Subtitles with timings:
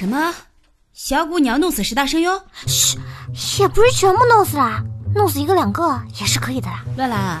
[0.00, 0.32] 什么？
[0.94, 2.32] 小谷你要弄死十大声优？
[2.66, 2.96] 嘘，
[3.60, 4.82] 也不是全部弄死啦，
[5.14, 6.82] 弄死一个两个也是可以的啦。
[6.96, 7.38] 乱来，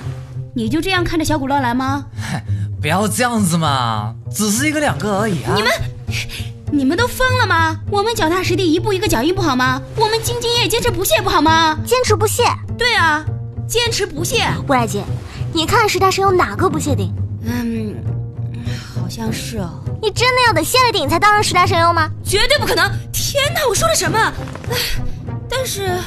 [0.54, 2.04] 你就这样看着小谷乱来吗？
[2.78, 5.54] 不要这样子嘛，只是一个两个而已啊！
[5.56, 5.72] 你们，
[6.70, 7.80] 你们都疯了吗？
[7.90, 9.80] 我们脚踏实地，一步一个脚印不好吗？
[9.96, 11.78] 我们兢兢业业，坚持不懈不好吗？
[11.86, 12.42] 坚持不懈。
[12.76, 13.24] 对啊，
[13.66, 14.46] 坚持不懈。
[14.68, 15.02] 未来姐，
[15.54, 17.10] 你看十大声优哪个不谢顶？
[17.42, 18.04] 嗯，
[18.94, 19.79] 好像是哦。
[20.02, 22.08] 你真的要等谢了顶才当上十大神优吗？
[22.24, 22.90] 绝对不可能！
[23.12, 24.18] 天哪，我说了什么？
[24.70, 24.76] 唉，
[25.48, 25.98] 但是，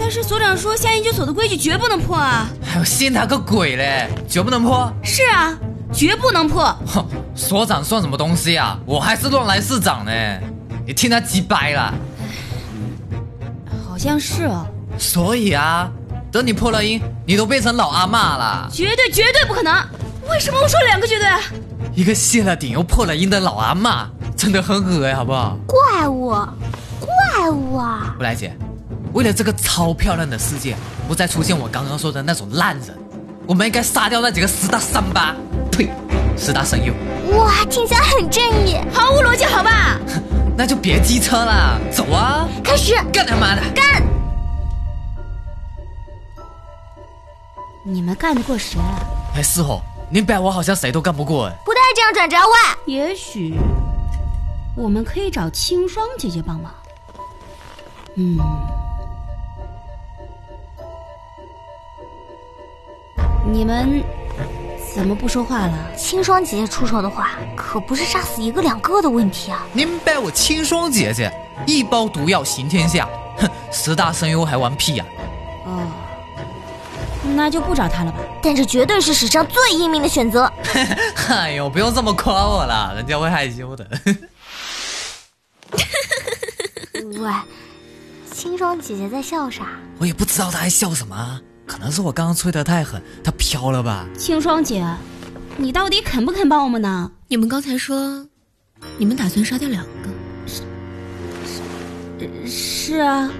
[0.00, 2.48] 但是所长说，下研究所的规矩绝不能破啊！
[2.72, 4.08] 哎呦信他个鬼嘞！
[4.26, 4.90] 绝不能破？
[5.02, 5.56] 是啊，
[5.92, 6.64] 绝不能破！
[6.86, 8.78] 哼，所长算什么东西啊？
[8.86, 10.12] 我还是乱来市长呢！
[10.86, 11.94] 你听他急掰了。
[13.86, 14.66] 好像是哦。
[14.98, 15.90] 所以啊，
[16.32, 18.68] 等你破了音，你都变成老阿妈了。
[18.72, 19.72] 绝对绝对不可能！
[20.30, 21.26] 为什么我说两个绝对？
[21.94, 25.56] 一个谢了顶又破了音的老阿妈，真的很恶心，好不好？
[25.64, 26.30] 怪物，
[27.00, 28.14] 怪物啊！
[28.16, 28.52] 布莱姐，
[29.12, 30.74] 为了这个超漂亮的世界，
[31.06, 32.98] 不再出现我刚刚说的那种烂人，
[33.46, 35.36] 我们应该杀掉那几个十大三八，
[35.70, 35.88] 呸，
[36.36, 36.92] 十大神优。
[37.38, 39.96] 哇，听起来很正义，毫无逻辑，好吧？
[40.58, 42.48] 那就别机车了，走啊！
[42.64, 44.02] 开始，干他妈的，干！
[47.86, 48.80] 你们干得过谁？
[49.36, 49.80] 哎，是哦。
[50.10, 52.92] 你摆我好像谁都干不过哎，不带这样转折喂。
[52.94, 53.54] 也许
[54.76, 56.72] 我们可以找清霜姐姐帮忙。
[58.16, 58.38] 嗯，
[63.50, 64.04] 你们
[64.94, 65.96] 怎么不说话了？
[65.96, 69.66] 清霜姐姐出手的话，可不是杀死一个两个的问题啊。
[69.72, 71.32] 您拜我清霜姐姐
[71.66, 75.04] 一包毒药行天下，哼，十大声优还玩屁呀？
[75.64, 75.82] 哦。
[77.34, 80.50] 那就不找他了吧，但这绝对是史上最英明的选择。
[81.28, 83.86] 哎呦，不用这么夸我了，人家会害羞的。
[86.94, 87.30] 喂，
[88.32, 89.66] 清霜姐姐在笑啥？
[89.98, 94.06] 我也不知道她还笑什么，可能是我刚刚吹得太狠，她飘了吧？
[94.18, 94.84] 清霜姐，
[95.56, 97.10] 你到底肯不肯帮我们呢？
[97.28, 98.26] 你们刚才说，
[98.96, 100.10] 你们打算杀掉两个？
[100.46, 100.62] 是
[102.46, 103.30] 是啊，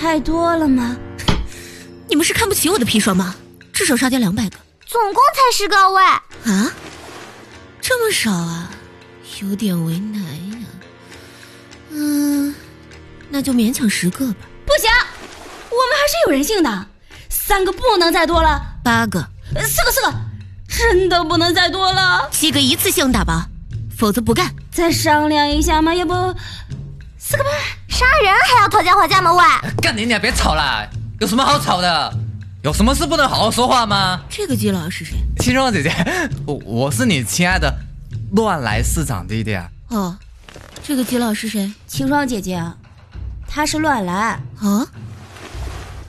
[0.00, 0.96] 太多了吗？
[2.14, 3.34] 你们是看不起我的砒霜吗？
[3.72, 6.72] 至少杀掉两百个，总共才十个喂啊，
[7.80, 8.70] 这么少啊，
[9.42, 10.58] 有点为难呀。
[11.90, 12.54] 嗯，
[13.28, 14.34] 那就勉强十个吧。
[14.64, 14.88] 不行，
[15.70, 16.86] 我们还是有人性的，
[17.28, 18.62] 三个不能再多了。
[18.84, 19.18] 八个，
[19.66, 20.14] 四个，四个，
[20.68, 22.28] 真的不能再多了。
[22.30, 23.42] 七个一次性打包，
[23.98, 24.54] 否则不干。
[24.70, 26.14] 再商量一下嘛，要不
[27.18, 27.52] 四个半？
[27.88, 29.32] 杀人还要讨价还价吗？
[29.32, 29.42] 喂，
[29.82, 30.88] 干你俩别吵了。
[31.20, 32.12] 有什么好吵的？
[32.62, 34.20] 有什么事不能好好说话吗？
[34.28, 35.16] 这个基佬是谁？
[35.38, 35.92] 青霜姐姐，
[36.46, 37.72] 我我是你亲爱的
[38.32, 39.68] 乱来市长弟弟啊。
[39.88, 40.16] 哦，
[40.82, 41.72] 这个基佬是谁？
[41.86, 42.62] 青霜姐姐，
[43.46, 44.86] 他是乱来啊。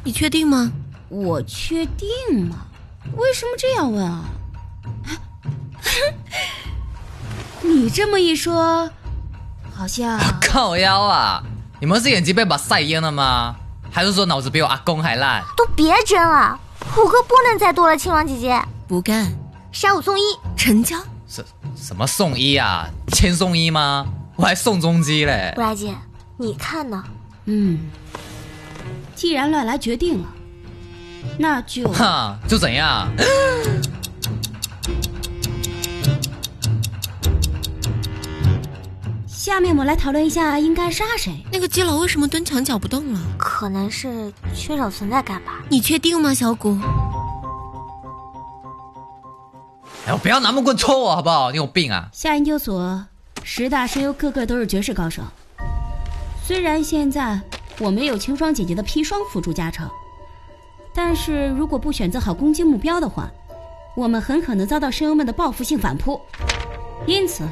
[0.04, 0.72] 你确定吗？
[1.10, 2.68] 我确定吗？
[3.16, 4.24] 为什么这样问啊？
[7.62, 8.90] 你这么一说，
[9.74, 11.44] 好像靠腰啊！
[11.82, 13.56] 你们是眼睛被把晒烟了吗？
[13.96, 15.42] 还是说脑子比我阿公还烂？
[15.56, 16.60] 都别争了，
[16.94, 17.98] 虎哥不能再多了。
[17.98, 19.32] 青王姐姐不干，
[19.72, 20.22] 杀五送一，
[20.58, 20.98] 成交。
[21.30, 21.42] 什
[21.78, 22.90] 什么送一啊？
[23.14, 24.06] 千送一吗？
[24.36, 25.54] 我还送中基嘞。
[25.56, 25.96] 不来姐，
[26.36, 27.02] 你看呢？
[27.46, 27.90] 嗯，
[29.16, 30.28] 既然乱来决定了，
[31.40, 33.08] 那就哈就怎样？
[39.46, 41.32] 下面我们来讨论一下应该杀谁。
[41.52, 43.20] 那个基佬为什么蹲墙角不动了？
[43.38, 45.64] 可能是缺少存在感吧。
[45.70, 46.76] 你确定吗，小谷？
[50.08, 51.52] 哎呦，不要拿木棍戳我好不好？
[51.52, 52.10] 你有病啊！
[52.12, 53.06] 下研究所
[53.44, 55.22] 十大声优个个都是绝世高手，
[56.44, 57.40] 虽然现在
[57.78, 59.88] 我们有清霜姐姐的砒霜辅助加成，
[60.92, 63.30] 但是如果不选择好攻击目标的话，
[63.96, 66.20] 我们很可能遭到声优们的报复性反扑。
[67.06, 67.44] 因此。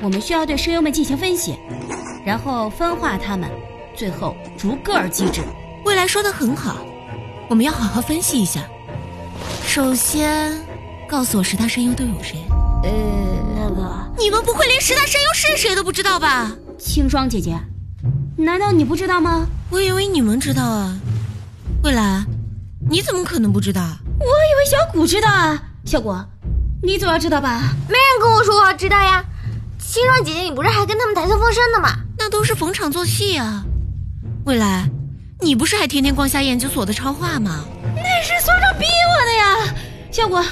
[0.00, 1.58] 我们需要对声优们进行分析，
[2.24, 3.50] 然后分化他们，
[3.94, 5.40] 最后逐个儿机制。
[5.84, 6.76] 未来说的很好，
[7.48, 8.62] 我们要好好分析一下。
[9.66, 10.52] 首先，
[11.08, 12.36] 告诉我十大声优都有谁？
[12.82, 12.90] 呃，
[13.56, 16.52] 那个，你们不会连十大声优是谁都不知道吧？
[16.78, 17.58] 清霜姐姐，
[18.36, 19.46] 难道你不知道吗？
[19.70, 20.96] 我以为你们知道啊。
[21.82, 22.24] 未来，
[22.90, 23.82] 你怎么可能不知道？
[24.20, 25.62] 我以为小谷知道啊。
[25.84, 26.14] 小谷，
[26.82, 27.74] 你总要知道吧？
[27.88, 29.24] 没人跟我说我知道呀。
[29.94, 31.96] 清霜姐姐，你不是还跟他们谈笑风生的吗？
[32.18, 33.64] 那都是逢场作戏啊。
[34.44, 34.90] 未来，
[35.40, 37.64] 你不是还天天逛瞎研究所的超话吗？
[37.94, 39.74] 那是所长逼我的呀。
[40.10, 40.44] 小果，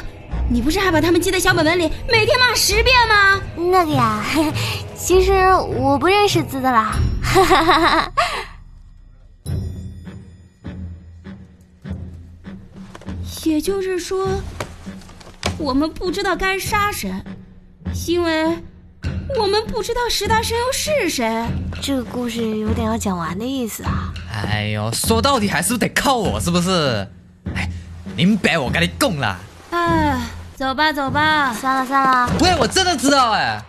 [0.49, 3.41] 你不是还把他们记在小本本里，每天骂十遍吗？
[3.57, 4.25] 那个呀，
[4.97, 6.95] 其实我不认识字的啦。
[7.21, 8.13] 哈哈哈哈。
[13.45, 14.29] 也就是说，
[15.59, 17.13] 我们不知道该杀谁，
[18.07, 18.57] 因为
[19.39, 21.47] 我们不知道十大神游是谁。
[21.81, 24.13] 这个故事有点要讲完的意思啊。
[24.33, 27.09] 哎呦，说到底还是得靠我，是不是？
[27.55, 27.69] 哎，
[28.15, 29.39] 明白我跟你讲啦。
[29.71, 30.21] 哎，
[30.55, 32.31] 走吧走吧，算了算了。
[32.41, 33.63] 喂，我真的知道哎。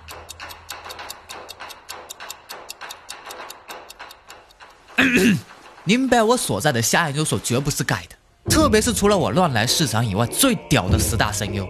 [5.86, 8.16] 明白我所在的下研究所绝不是盖的。
[8.50, 11.68] 特别是除了我乱来市场以外最屌的十大声优。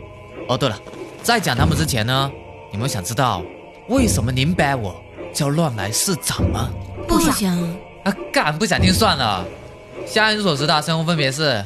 [0.49, 0.77] 哦，对了，
[1.23, 2.29] 在讲他们之前呢，
[2.71, 3.41] 你们想知道
[3.89, 4.95] 为什么您摆我
[5.33, 6.69] 叫乱来市长吗？
[7.07, 7.57] 不想
[8.05, 9.45] 啊，干不想听算了。
[10.05, 11.65] 下人所十大声优分别是：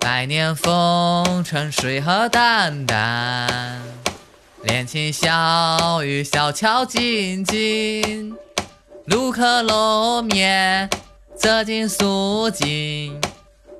[0.00, 3.80] 百年风尘水和淡淡，
[4.64, 8.36] 恋情小雨小桥静静，
[9.04, 10.90] 卢克罗面
[11.36, 13.18] 泽金素锦。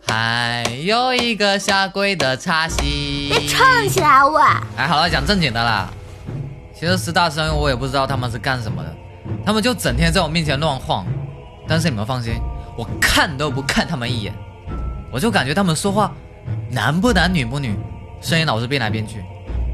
[0.09, 4.41] 还有一个下跪的茶席，别唱起来喂！
[4.77, 5.91] 哎，好了，讲正经的啦。
[6.79, 8.95] 其实十大声我也不知道他们是干什么的，
[9.47, 11.07] 他们就整天在我面前乱晃。
[11.67, 12.35] 但是你们放心，
[12.77, 14.35] 我看都不看他们一眼，
[15.11, 16.13] 我就感觉他们说话
[16.71, 17.75] 男不男女不女，
[18.21, 19.25] 声音老是变来变去。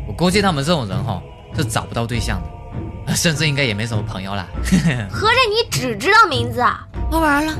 [0.07, 1.21] 我估计他们这种人哈，
[1.57, 2.41] 是找不到对象
[3.05, 4.47] 的，甚至应该也没什么朋友啦。
[5.11, 6.87] 合着你只知道名字啊？
[7.11, 7.53] 不玩了，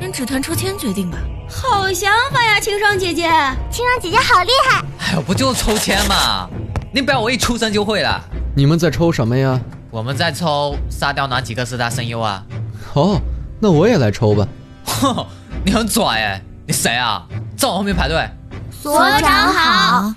[0.00, 1.18] 让纸团抽签决定吧。
[1.48, 3.28] 好想法呀，清霜姐姐！
[3.70, 4.82] 清霜姐姐好厉害！
[5.00, 6.48] 哎呦，不就是抽签吗？
[6.92, 8.20] 你不要我一出生就会了。
[8.60, 9.58] 你们在抽什么呀？
[9.90, 12.44] 我们在抽杀掉哪几个四大声优啊？
[12.92, 13.18] 哦，
[13.58, 14.46] 那我也来抽吧。
[14.84, 15.26] 哼，
[15.64, 16.42] 你很拽哎！
[16.66, 17.26] 你谁啊？
[17.56, 18.22] 在我后面排队。
[18.70, 20.14] 所长好。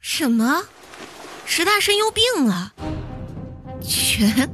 [0.00, 0.62] 什么？
[1.44, 2.72] 十大声优病了？
[3.82, 4.50] 全，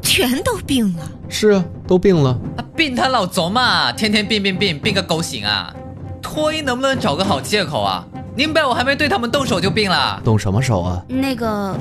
[0.00, 1.06] 全都病了？
[1.28, 2.34] 是啊，都病了。
[2.74, 5.74] 病他老轴嘛，天天病病病病个狗醒啊！
[6.22, 8.02] 脱衣能不能找个好借口啊？
[8.36, 11.02] 明白我还没对他们动手就病了，动什么手啊？
[11.08, 11.76] 那个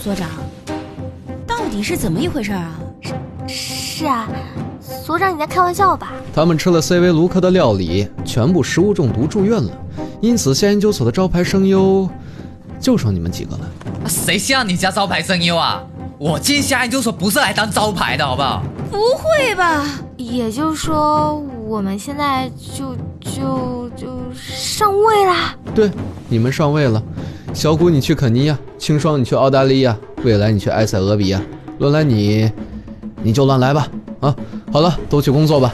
[0.00, 0.28] 所长，
[1.46, 2.78] 到底是怎么一回事啊？
[3.46, 4.28] 是是啊，
[4.80, 6.12] 所长你在开玩笑吧？
[6.34, 9.70] 他们吃了 CV 卢克的料理，全部食物中毒住院了，
[10.20, 12.08] 因此夏研究所的招牌声优
[12.78, 13.60] 就剩你们几个了。
[14.06, 15.82] 谁像你家招牌声优啊？
[16.18, 18.62] 我进夏研究所不是来当招牌的，好不好？
[18.90, 19.84] 不会吧？
[20.16, 21.34] 也就是说，
[21.66, 25.56] 我们现在就就就上位啦？
[25.74, 25.90] 对，
[26.28, 27.02] 你们上位了。
[27.52, 29.94] 小谷，你去肯尼亚；清霜，你去澳大利亚；
[30.24, 31.40] 未来，你去埃塞俄比亚。
[31.78, 32.50] 乱来你，
[33.22, 33.88] 你就乱来吧。
[34.20, 34.34] 啊，
[34.72, 35.72] 好了，都去工作吧。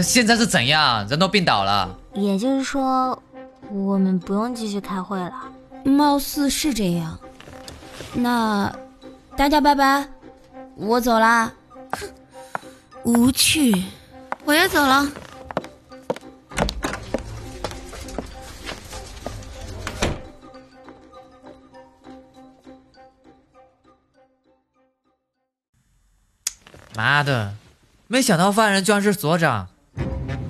[0.00, 1.04] 现在是怎样？
[1.08, 1.98] 人都病倒了。
[2.14, 3.20] 也就是说，
[3.72, 5.32] 我们不用继续开会了。
[5.84, 7.18] 貌似是这样。
[8.14, 8.74] 那
[9.36, 10.06] 大家拜拜，
[10.76, 11.52] 我走啦。
[11.92, 12.08] 哼，
[13.04, 13.84] 无趣。
[14.44, 15.06] 我也走了。
[26.96, 27.54] 妈的，
[28.08, 29.68] 没想到犯人居然是所长。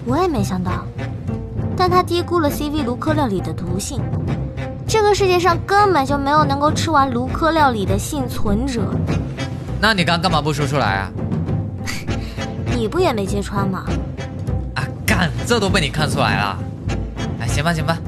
[0.07, 0.87] 我也没想到，
[1.77, 4.01] 但他低估了 CV 卢克料理的毒性。
[4.89, 8.83] 这个世界上根本就没有能够吃完卢科料理的幸存者。
[9.79, 11.11] 那你刚干嘛不说出来啊？
[12.75, 13.85] 你不也没揭穿吗？
[14.75, 16.59] 啊，干，这都被你看出来了。
[17.39, 17.99] 哎，行吧行吧，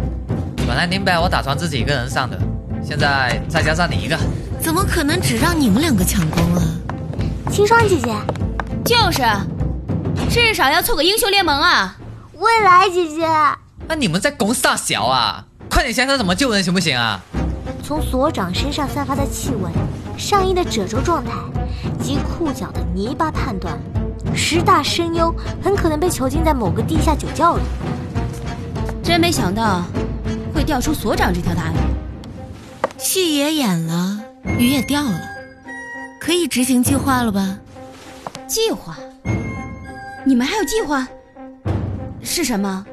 [0.66, 2.40] 本来林白我打算自己一个人上的，
[2.82, 4.18] 现在再加上你一个，
[4.62, 6.62] 怎么可能只让你们两个抢功啊？
[7.52, 8.14] 清霜姐姐，
[8.84, 9.22] 就是。
[10.30, 11.96] 至少要凑个英雄联盟啊！
[12.38, 13.26] 未来姐姐，
[13.88, 15.44] 那你们在攻啥小啊？
[15.70, 17.22] 快点想想怎么救人行不行啊？
[17.82, 19.70] 从所长身上散发的气味、
[20.18, 21.32] 上衣的褶皱状态
[21.98, 23.78] 及裤脚的泥巴判断，
[24.34, 27.62] 十大声优很可能被囚禁在某个地下酒窖里。
[29.02, 29.82] 真没想到
[30.54, 31.76] 会钓出所长这条大鱼。
[32.98, 34.20] 戏也演了，
[34.58, 35.20] 鱼也钓了，
[36.20, 37.58] 可以执行计划了吧？
[38.46, 38.96] 计划。
[40.26, 41.08] 你们还有计划？
[42.22, 42.84] 是什么？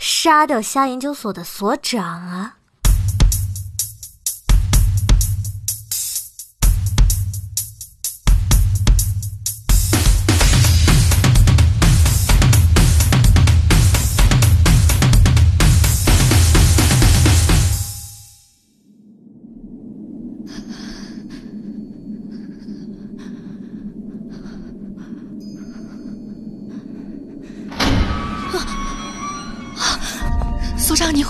[0.00, 2.59] 杀掉虾研究所的所长啊！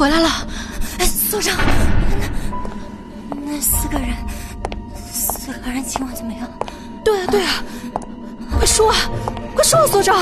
[0.00, 0.30] 回来了。
[0.98, 1.54] 哎，所长，
[3.44, 4.16] 那那四个人，
[5.12, 6.48] 四个人情况怎么样？
[7.04, 7.62] 对啊，对啊，
[8.50, 8.96] 快说啊，
[9.54, 10.16] 快说啊，所长。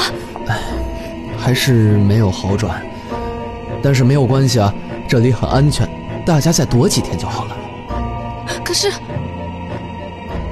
[1.38, 2.84] 还是没有好转，
[3.80, 4.74] 但是没有关系啊，
[5.08, 5.88] 这里很安全，
[6.26, 7.56] 大家再躲几天就好了。
[8.64, 8.90] 可是，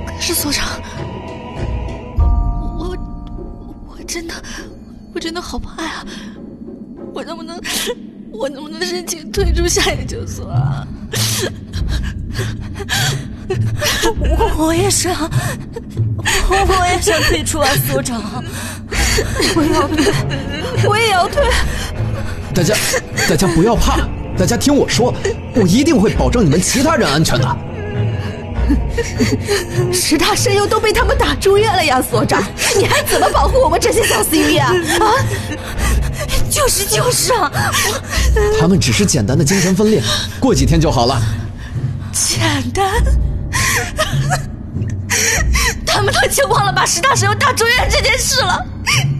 [0.06, 0.80] 可是所长，
[2.16, 2.97] 我
[3.88, 4.35] 我真的
[5.12, 6.04] 我真的好怕呀！
[7.12, 7.61] 我能不能
[8.38, 10.87] 我能不能申请退出下研究所啊？
[14.19, 15.31] 我我也是啊，
[16.49, 18.45] 我我也想退出啊，所长，
[19.55, 20.05] 我也要退，
[20.88, 21.43] 我也要退。
[22.55, 22.75] 大家，
[23.28, 25.14] 大家不要怕，大家听我说，
[25.55, 27.57] 我一定会保证你们其他人安全的。
[29.93, 32.43] 十大声优都被他们打住院了呀，所长，
[32.76, 34.73] 你还怎么保护我们这些小 CV 啊？
[35.00, 35.07] 啊，
[36.66, 37.49] 就是就是啊，
[38.58, 40.02] 他们只是简单的精神分裂，
[40.40, 41.23] 过几天就好了。
[42.11, 42.40] 简
[42.75, 42.92] 单？
[45.87, 48.61] 他们都已经忘了把石大声优打住院这件事了。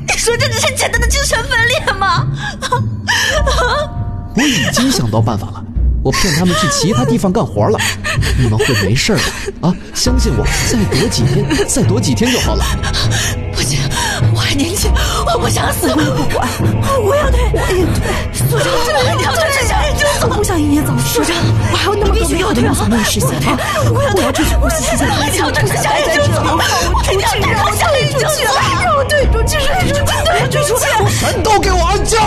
[0.09, 2.27] 你说这只是简单的精神分裂吗？
[4.35, 5.65] 我已经想到办法了，
[6.03, 7.79] 我骗他们去其他地方干活了，
[8.37, 9.21] 你们会没事的
[9.61, 9.73] 啊！
[9.95, 12.65] 相信我，再躲几天，再躲几天就好了。
[14.57, 14.91] 年轻，
[15.27, 15.89] 我不想死。
[15.91, 16.49] 我不管，
[17.05, 18.01] 我要退，我也退。
[18.33, 18.67] 所长，
[19.19, 21.23] 你要退出夏研究所，我不想一年早逝。
[21.23, 21.37] 所长，
[21.71, 23.59] 我还有那么多美好的梦想没有实现啊！
[23.93, 26.59] 我要我要退出呼吸现在你要退出夏研究所，让我
[27.05, 27.21] 退出
[27.77, 28.45] 夏研究所，
[28.83, 30.01] 让我退出去，退出去，
[30.51, 30.85] 退出去！
[31.21, 32.19] 全都给我安静！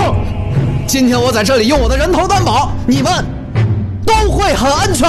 [0.87, 3.25] 今天我在这里用我的人头担保，你们
[4.05, 5.07] 都会很安全。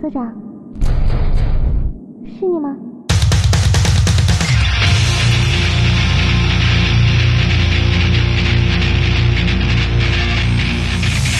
[0.00, 0.24] 所长，
[2.38, 2.74] 是你吗？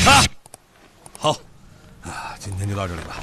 [0.09, 0.25] 啊，
[1.19, 1.33] 好，
[2.03, 3.17] 啊，今天就到这里吧。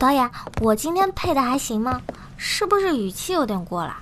[0.00, 0.28] 导演，
[0.60, 2.02] 我今天配的还行吗？
[2.36, 3.96] 是不是语气有点过了？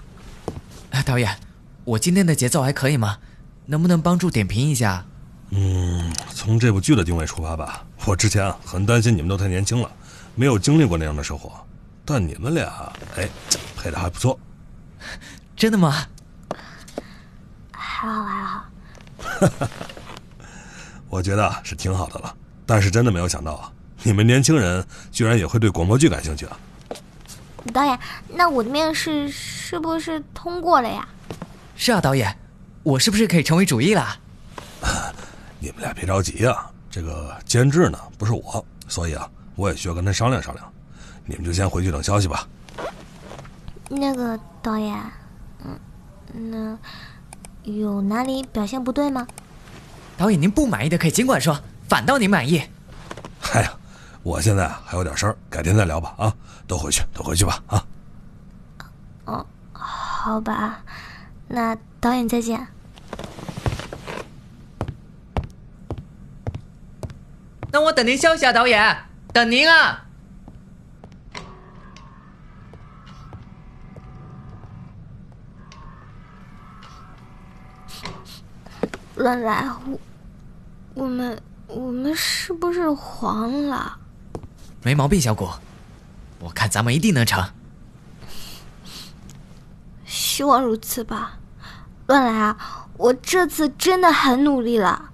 [0.92, 1.38] 哎，导演，
[1.84, 3.18] 我今天的节奏还可以吗？
[3.66, 5.04] 能不能帮助点评一下？
[5.50, 9.90] 嗯，从这部剧的定位出发吧，我之前啊很担心你们都太年轻了，
[10.34, 11.52] 没有经历过那样的生活，
[12.02, 13.28] 但你们俩，哎，
[13.76, 14.40] 配的还不错。
[15.54, 16.06] 真的吗？
[17.72, 18.64] 还好还好。
[21.08, 22.34] 我觉得啊是挺好的了，
[22.66, 23.70] 但是真的没有想到啊，
[24.02, 26.58] 你们年轻人居然也会对广播剧感兴趣啊！
[27.72, 31.06] 导演，那我的面试是不是通过了呀？
[31.76, 32.36] 是啊，导演，
[32.82, 34.16] 我是不是可以成为主役了？
[35.58, 40.72] 你们俩别着急啊，这个监制呢不是我，所以啊我也需要跟他商量商量。
[41.26, 42.46] 你们就先回去等消息吧。
[43.88, 45.02] 那个导演，
[45.64, 45.78] 嗯，
[46.50, 46.78] 那
[47.64, 49.26] 有哪里表现不对吗？
[50.16, 52.62] 导演，您不满意的可以尽管说，反倒您满意。
[53.52, 53.72] 哎呀，
[54.22, 56.14] 我现在啊还有点事儿，改天再聊吧。
[56.18, 56.34] 啊，
[56.66, 57.62] 都回去，都回去吧。
[57.66, 57.84] 啊，
[59.24, 60.82] 哦，好吧，
[61.48, 62.66] 那导演再见。
[67.72, 68.96] 那我等您消息啊，导演，
[69.32, 70.04] 等您啊。
[79.16, 79.98] 乱来，我
[80.94, 83.96] 我们我们是不是黄了？
[84.82, 85.48] 没毛病，小谷，
[86.40, 87.42] 我看咱们一定能成。
[90.04, 91.38] 希望如此吧。
[92.06, 95.10] 乱来啊，我这次真的很努力了。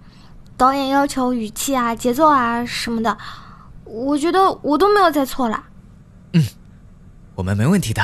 [0.57, 3.17] 导演要求语气啊、节奏啊什么的，
[3.85, 5.65] 我觉得我都没有再错了。
[6.33, 6.45] 嗯
[7.35, 8.03] 我们没问题的。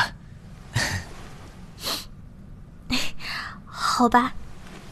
[3.67, 4.33] 好吧，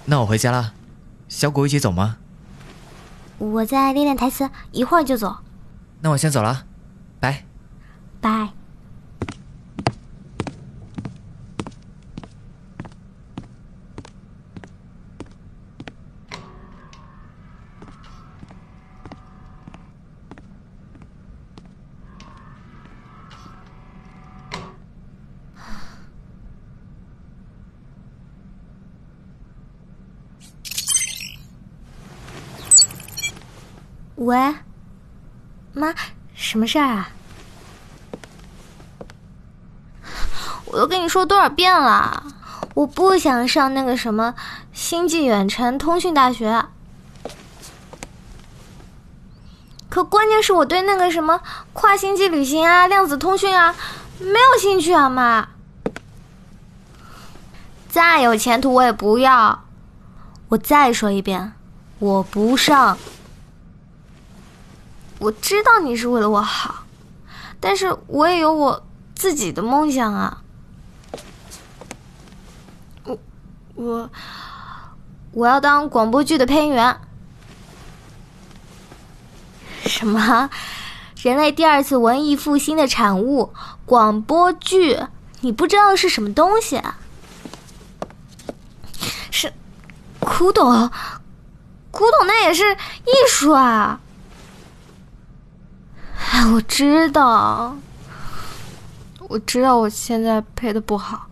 [0.04, 0.75] 那我回家了，
[1.34, 2.18] 小狗一起走吗？
[3.38, 5.38] 我再练练台词，一会儿就走。
[6.00, 6.64] 那我先走了，
[7.18, 7.44] 拜。
[8.20, 8.50] 拜。
[34.24, 34.54] 喂，
[35.74, 35.94] 妈，
[36.34, 37.10] 什么事儿啊？
[40.64, 42.24] 我都跟你说多少遍了，
[42.72, 44.34] 我不想上那个什么
[44.72, 46.64] 星际远程通讯大学。
[49.90, 51.42] 可关键是我对那个什么
[51.74, 53.76] 跨星际旅行啊、量子通讯啊
[54.18, 55.48] 没有兴趣啊，妈。
[57.90, 59.64] 再有前途我也不要。
[60.48, 61.52] 我再说一遍，
[61.98, 62.96] 我不上。
[65.24, 66.84] 我知道你是为了我好，
[67.58, 70.42] 但是我也有我自己的梦想啊。
[73.04, 73.18] 我
[73.74, 74.10] 我
[75.32, 77.00] 我要当广播剧的配音员。
[79.86, 80.50] 什么？
[81.16, 83.54] 人类第二次文艺复兴的产物——
[83.86, 85.00] 广播剧，
[85.40, 86.82] 你不知道是什么东西？
[89.30, 89.54] 是
[90.18, 90.90] 古董，
[91.90, 94.00] 古董那也是艺术啊！
[96.30, 97.76] 哎，我知道，
[99.28, 101.26] 我知道我现在配的不好，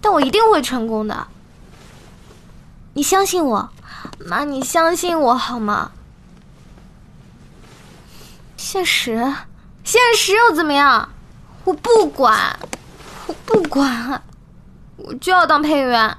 [0.00, 1.26] 但我一定会成功的。
[2.94, 3.70] 你相信我，
[4.26, 5.90] 妈，你相信我好吗？
[8.56, 9.34] 现实，
[9.82, 11.08] 现实又怎么样？
[11.64, 12.58] 我不管，
[13.26, 14.22] 我不管，
[14.96, 16.16] 我就要当配音员。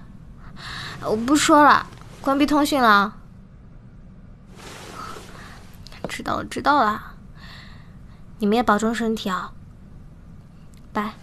[1.06, 1.86] 我不说了，
[2.22, 3.14] 关闭通讯了。
[6.10, 7.13] 知道了，知道了。
[8.44, 9.54] 你们也保重身体啊，
[10.92, 11.14] 拜。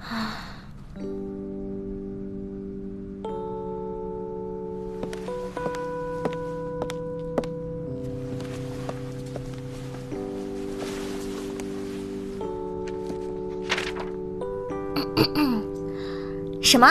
[16.60, 16.88] 什么？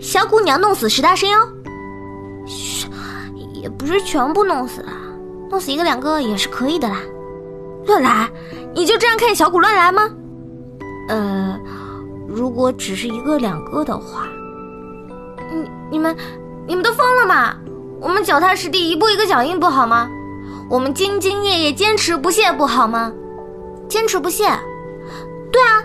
[0.00, 1.38] 小姑娘弄死十大声优？
[3.52, 4.90] 也不是全部弄死了，
[5.50, 7.00] 弄死一个两个也是可以的啦。
[7.86, 8.28] 乱来？
[8.74, 10.10] 你就这样看小谷乱来吗？
[11.08, 11.58] 呃，
[12.26, 14.26] 如果只是一个两个的话，
[15.50, 16.16] 你你们
[16.66, 17.54] 你们都疯了吗？
[18.00, 20.10] 我们脚踏实地，一步一个脚印不好吗？
[20.68, 23.12] 我们兢兢业业，坚持不懈不好吗？
[23.88, 24.44] 坚持不懈？
[25.52, 25.84] 对啊，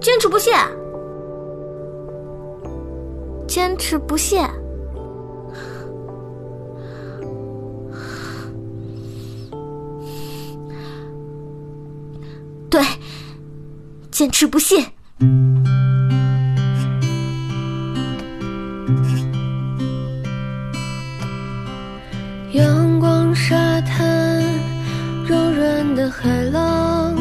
[0.00, 0.52] 坚持不懈。
[3.48, 4.48] 坚持不懈，
[12.72, 12.82] 对，
[14.10, 14.82] 坚持不懈。
[22.52, 24.42] 阳光沙滩，
[25.28, 27.14] 柔软的海浪，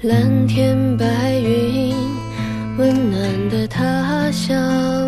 [0.00, 1.94] 蓝天白云。
[2.78, 5.07] 温暖的他乡，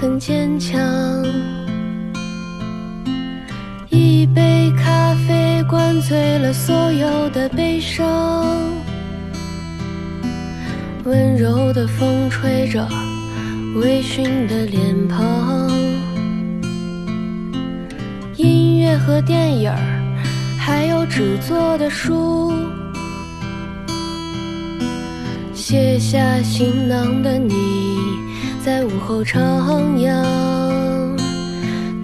[0.00, 0.80] 很坚强。
[3.90, 8.46] 一杯咖啡灌醉了所有的悲伤，
[11.04, 12.88] 温柔的风吹着。
[13.76, 15.70] 微醺的脸庞，
[18.36, 19.70] 音乐和电影，
[20.58, 22.52] 还有纸做的书。
[25.54, 27.89] 卸下行囊的你，
[28.70, 29.36] 在午后徜
[29.96, 30.14] 徉。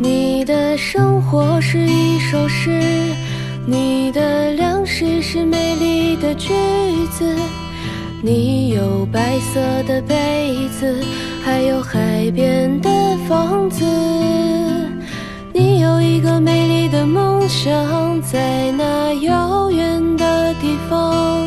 [0.00, 2.82] 你的生活是一首诗，
[3.64, 6.48] 你的粮食是美丽的句
[7.12, 7.32] 子。
[8.20, 11.04] 你有白色的被子。
[11.44, 12.90] 还有海边的
[13.28, 13.84] 房子，
[15.52, 21.46] 你有一个美丽的梦想，在那遥远的地方。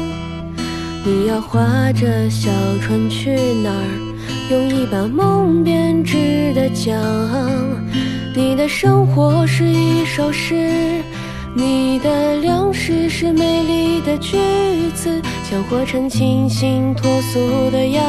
[1.04, 2.50] 你要划着小
[2.82, 4.09] 船去哪儿？
[4.50, 7.00] 用一把梦编织的桨。
[8.36, 11.04] 你的生活是一首诗。
[11.54, 14.38] 你的粮食是美丽的句
[14.96, 18.04] 子，想活成清新脱俗的样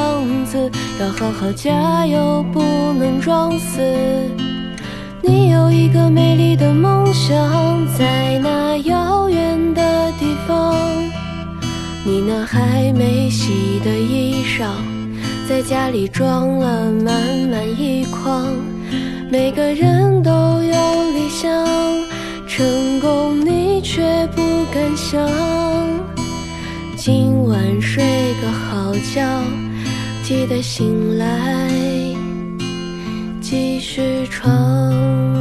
[0.46, 0.70] 子。
[0.98, 2.60] 要好好加油，不
[2.94, 3.80] 能装死。
[5.22, 10.74] 你有一个美丽的梦想，在那遥远的地方。
[12.02, 14.64] 你那还没洗的衣裳，
[15.50, 17.12] 在家里装了满
[17.50, 18.46] 满一筐。
[19.28, 21.66] 每个人都有理想。
[22.46, 24.40] 成功，你却不
[24.72, 25.28] 敢想。
[26.96, 29.42] 今晚睡个好觉，
[30.22, 31.68] 记得醒来
[33.40, 35.39] 继续闯。